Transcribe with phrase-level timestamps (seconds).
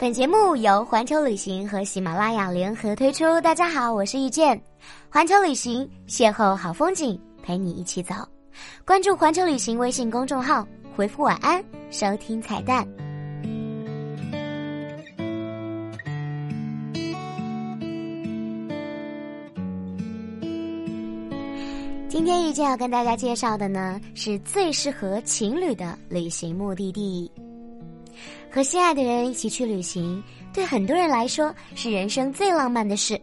[0.00, 3.38] 本节目由环球旅行和喜马拉雅联合推出。
[3.42, 4.58] 大家好，我是遇见，
[5.10, 8.14] 环球旅行邂逅好风景，陪你一起走。
[8.86, 12.88] 关注环球旅行微信公众号，回复晚安，收听彩蛋。
[22.08, 27.30] 今天遇见要跟大家介绍的呢，是最适合情侣的旅行目的地。
[28.50, 33.20] 和心爱的人一起去旅行，对很多人来说是人生最浪漫的事。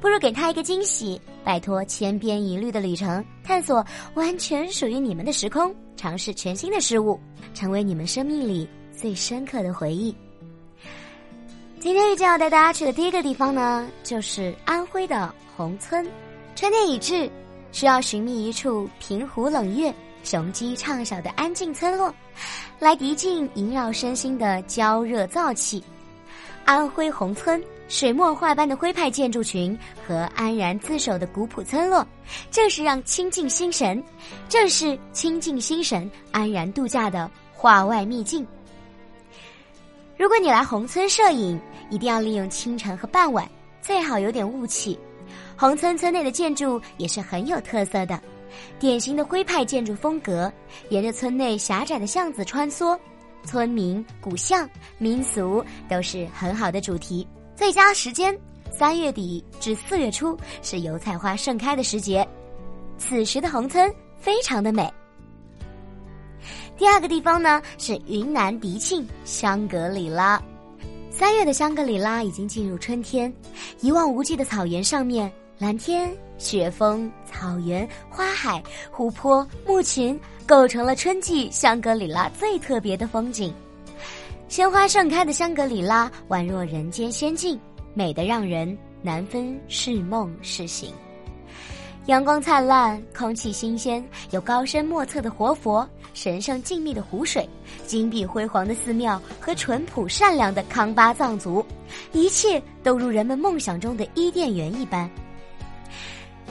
[0.00, 7.18] 不如给他一个惊喜，摆脱千篇一律的旅程，探索完全属于你们的时空，尝试全新的事物，
[7.54, 10.14] 成为你们生命里最深刻的回忆。
[11.80, 16.04] 今天遇见要带大家去的第一个地方呢，就是安徽的宏村。
[16.56, 17.30] 春天已至，
[17.70, 19.94] 需要寻觅一处平湖冷月。
[20.28, 22.14] 雄鸡唱晓的安静村落，
[22.78, 25.82] 来涤净萦绕身心的焦热燥气。
[26.66, 29.76] 安徽宏村水墨画般的徽派建筑群
[30.06, 32.06] 和安然自守的古朴村落，
[32.50, 34.04] 正是让清静心神，
[34.50, 38.46] 正是清静心神安然度假的画外秘境。
[40.18, 44.98] 如果你来宏村摄影，一定要利用清晨和傍晚，最好有点雾气。
[45.56, 48.20] 宏村村内的建筑也是很有特色的。
[48.78, 50.52] 典型的徽派建筑风格，
[50.90, 52.98] 沿着村内狭窄的巷子穿梭，
[53.44, 54.68] 村民、古巷、
[54.98, 57.26] 民俗都是很好的主题。
[57.54, 58.36] 最佳时间
[58.70, 62.26] 三月底至四月初是油菜花盛开的时节，
[62.96, 64.92] 此时的宏村非常的美。
[66.76, 70.40] 第二个地方呢是云南迪庆香格里拉，
[71.10, 73.32] 三月的香格里拉已经进入春天，
[73.80, 75.32] 一望无际的草原上面。
[75.58, 83.52] 蓝天、雪峰、草原、花海、湖泊、牧群，构成了春季香格里拉最特别的风景。
[84.46, 87.58] 鲜花盛开的香格里拉，宛若人间仙境，
[87.92, 90.94] 美得让人难分是梦是醒。
[92.06, 97.46] 阳光灿烂，空气新鲜，有高深莫测的活佛、神圣静谧的湖水、
[97.84, 101.66] 金碧辉煌的寺庙和淳朴善良的康巴藏族，
[102.12, 105.10] 一切都如人们梦想中的伊甸园一般。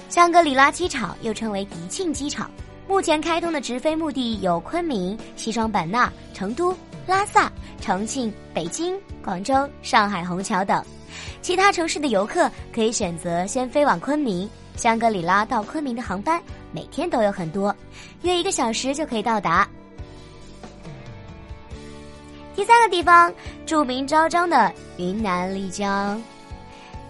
[0.09, 2.50] 香格里拉机场又称为迪庆机场，
[2.88, 6.75] 目前开通的直飞目的有昆明、西双版纳、成都、
[7.06, 7.51] 拉萨、
[7.81, 10.84] 重庆、北京、广州、上海虹桥等。
[11.41, 14.50] 其他城市的游客可以选择先飞往昆明。
[14.75, 16.39] 香格里拉到昆明的航班
[16.72, 17.75] 每天都有很多，
[18.22, 19.68] 约一个小时就可以到达。
[22.56, 23.34] 第三个地方，
[23.66, 26.22] 著名昭彰的云南丽江，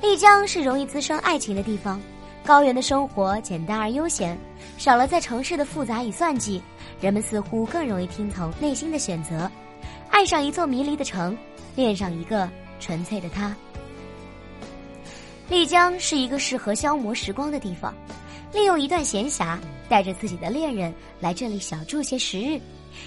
[0.02, 2.00] 丽江是容易滋生爱情的地方。
[2.48, 4.40] 高原的生活简单而悠闲，
[4.78, 6.64] 少了在城市的复杂与算计，
[7.02, 9.52] 人们似乎更容易听从内心的选择，
[10.10, 11.38] 爱上一座迷离的城，
[11.76, 12.50] 恋上一个
[12.80, 13.54] 纯粹的他。
[15.50, 17.94] 丽江是一个适合消磨时光的地方，
[18.54, 19.58] 利用一段闲暇，
[19.90, 22.62] 带着自己的恋人来这里小住些时日，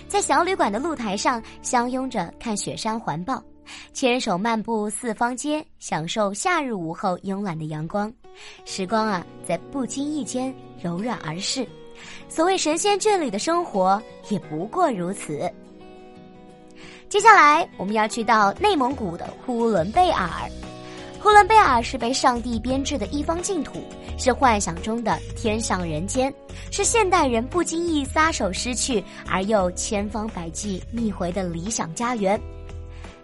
[0.07, 3.43] 在小旅馆的露台上相拥着看雪山环抱。
[3.95, 8.13] 牵手漫步四方街，享受夏日午后慵懒的阳光，
[8.65, 11.67] 时光啊，在不经意间柔软而逝。
[12.29, 15.51] 所谓神仙眷侣的生活，也不过如此。
[17.09, 20.29] 接下来我们要去到内蒙古的呼伦贝尔。
[21.23, 23.83] 呼伦贝尔是被上帝编织的一方净土，
[24.17, 26.33] 是幻想中的天上人间，
[26.71, 32.41] 是现代人不经意撒手失去而又千方百计觅回的理想家园。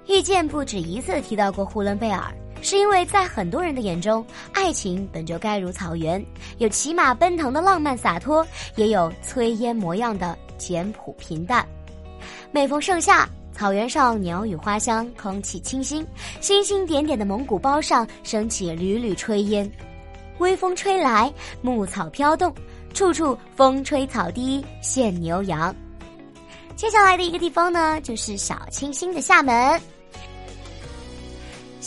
[0.09, 2.31] 遇见不止一次提到过呼伦贝尔，
[2.67, 6.21] 是因为在很多人的眼中，爱情本就该如草原，
[6.59, 8.45] 有骑马奔腾的浪漫洒脱，
[8.75, 11.65] 也有炊烟模样的简朴平淡。
[12.51, 16.05] 每逢盛夏，草原上鸟语花香，空气清新，
[16.41, 19.71] 星星点点的蒙古包上升起缕缕炊烟，
[20.39, 21.33] 微风吹来，
[21.63, 22.53] 牧草飘动，
[22.93, 25.73] 处处风吹草低见牛羊。
[26.75, 29.81] 接下来的一个地方呢，就是小清新的厦门。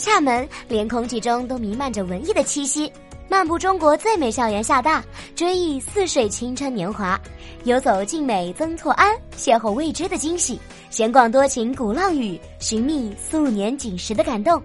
[0.00, 2.90] 厦门连空气中都弥漫着文艺的气息，
[3.28, 5.04] 漫步中国最美校园厦大，
[5.36, 7.20] 追忆似水青春年华，
[7.64, 10.58] 游走静美曾厝垵，邂逅未知的惊喜，
[10.88, 14.62] 闲逛多情鼓浪屿，寻觅素年锦时的感动。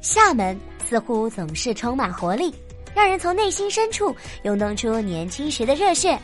[0.00, 2.52] 厦门似乎总是充满活力，
[2.92, 4.12] 让人从内心深处
[4.42, 6.18] 涌动出年轻时的热血。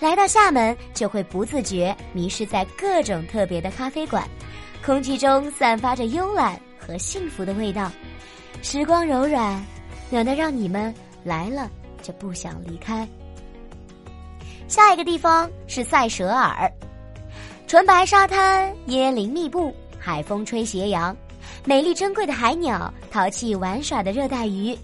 [0.00, 4.26] 来到厦门，就会不自觉迷失在各种特别的咖啡馆，
[4.82, 6.58] 空气中散发着慵懒。
[6.86, 7.90] 和幸福的味道，
[8.62, 9.64] 时光柔软，
[10.10, 10.94] 暖得让你们
[11.24, 11.70] 来了
[12.02, 13.08] 就不想离开。
[14.68, 16.70] 下一个地方是塞舌尔，
[17.66, 21.16] 纯白沙滩，椰林密布，海风吹斜阳，
[21.64, 24.76] 美丽珍贵的海鸟，淘气玩耍的热带鱼，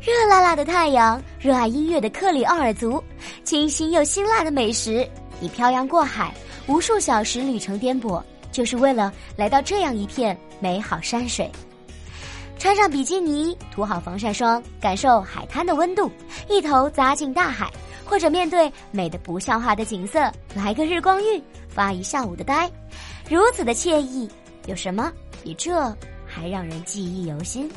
[0.00, 3.02] 热辣辣的太阳，热爱音乐的克里奥尔族，
[3.44, 5.08] 清新又辛辣的美食。
[5.38, 6.34] 你漂洋过海，
[6.66, 8.22] 无数小时旅程颠簸，
[8.56, 11.52] 就是为了来到这样一片美好山水。
[12.58, 16.10] 穿上比基尼，涂好防晒霜，感受海滩的温度，
[16.48, 17.70] 一头扎进大海，
[18.02, 22.70] 或者面对美的不像话的景色，来个日光浴，发一下午的呆，
[23.28, 24.26] 如此的惬意，
[24.64, 25.12] 有什么
[25.44, 25.94] 比这
[26.26, 27.70] 还让人记忆犹新？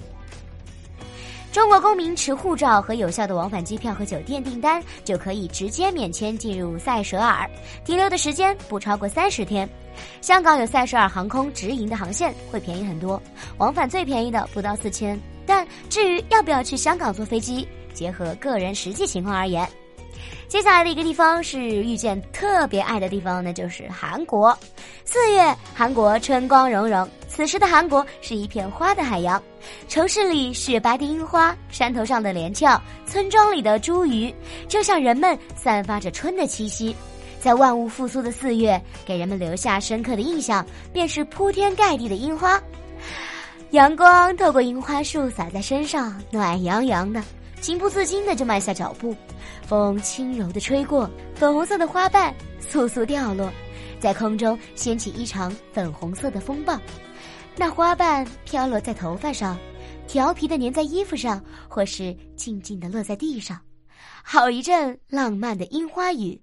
[1.52, 7.50] 中国公民持护照和有效的往返机票和酒店订单，就可以直接免签进入塞舌尔，
[7.84, 9.68] 停留的时间不超过三十天。
[10.22, 13.22] 香港有塞舌尔航空直营的航线，会便宜很多，
[13.58, 15.20] 往返最便宜的不到四千。
[15.46, 19.68] 但至于要不要去香港坐飞机，结合个人实际情况而言。
[20.48, 24.58] 接下来的一个地方是遇见特别爱的地方，那就是韩国。
[25.06, 29.42] 四月，韩国春光融融，此时的韩国是一片花的海洋，
[29.88, 34.34] 城市里雪白的樱花，山头上的连翘，村庄里的茱萸，
[34.68, 36.96] 就像人们散发着春的气息。
[37.40, 42.62] 在万物复苏的四月，给人们留下深刻的印象，便是铺天盖地的樱花。
[43.72, 47.24] 阳光透过樱花树洒在身上，暖洋洋的，
[47.62, 49.16] 情不自禁的就慢下脚步。
[49.66, 53.52] 风轻柔的吹过，粉红色的花瓣簌簌掉落，
[54.00, 56.80] 在空中掀起一场粉红色的风暴。
[57.56, 59.58] 那花瓣飘落在头发上，
[60.08, 63.60] 调皮的粘在衣服上，或是静静的落在地上，
[64.24, 66.42] 好一阵浪漫的樱花雨。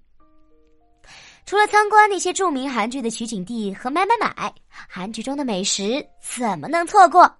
[1.46, 4.52] 除了参观那些著名韩剧的取景地和买买买，
[4.88, 7.32] 韩剧中的美食怎么能错过？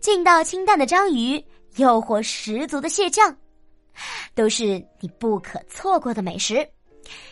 [0.00, 1.42] 劲道清淡的章鱼，
[1.76, 3.34] 诱惑十足的蟹酱，
[4.34, 6.66] 都是你不可错过的美食。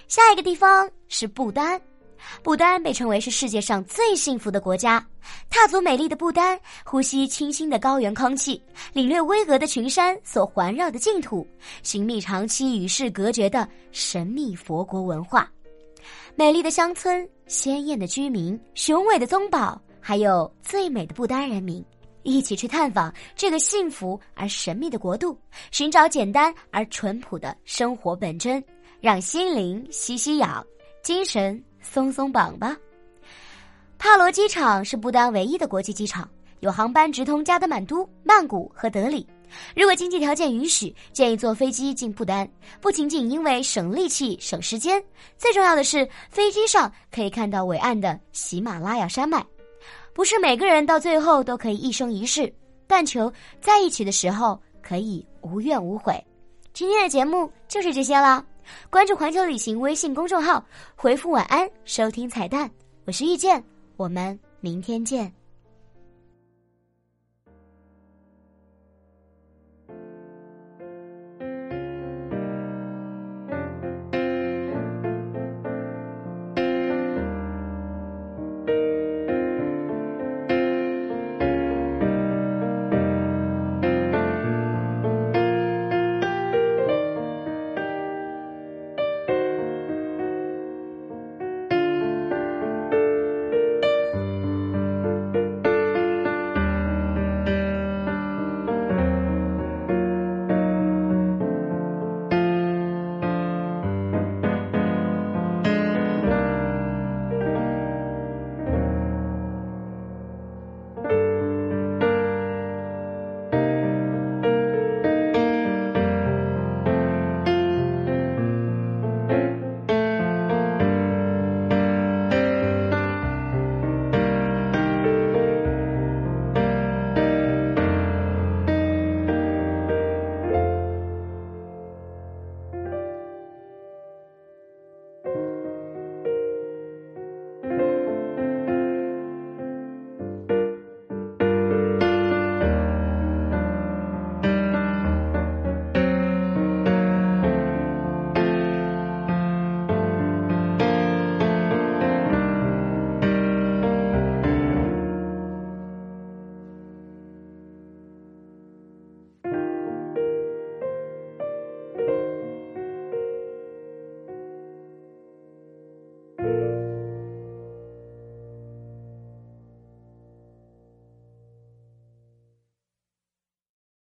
[0.08, 1.80] 下一个地方是不丹，
[2.42, 5.04] 不丹被称为是世界上最幸福的国家。
[5.48, 8.60] 踏足美丽的不丹，呼吸清新的高原空气，
[8.92, 11.46] 领略巍峨的群山所环绕的净土，
[11.82, 15.50] 寻觅长期与世隔绝的神秘佛国文化。
[16.34, 21.84] 美丽的乡村，鲜艳的居民，雄伟的宗堡，还有最美的不丹人民，
[22.22, 25.38] 一起去探访这个幸福而神秘的国度，
[25.70, 28.62] 寻找简单而淳朴的生活本真，
[29.00, 30.64] 让心灵吸吸氧，
[31.02, 32.76] 精神松松绑吧。
[33.98, 36.28] 帕罗机场是不丹唯一的国际机场，
[36.60, 39.26] 有航班直通加德满都、曼谷和德里。
[39.74, 42.48] 如果经济条件允许，建议坐飞机进不丹。
[42.80, 45.02] 不仅仅因为省力气、省时间，
[45.36, 49.44] 最重要的是飞机上可以看到伟岸的喜马拉雅山脉。
[50.12, 52.52] 不是每个人到最后都可以一生一世，
[52.86, 56.22] 但求在一起的时候可以无怨无悔。
[56.72, 58.44] 今天的节目就是这些了。
[58.88, 60.64] 关注环球旅行微信公众号，
[60.94, 62.70] 回复晚安收听彩蛋。
[63.04, 63.62] 我是遇见，
[63.96, 65.39] 我们明天见。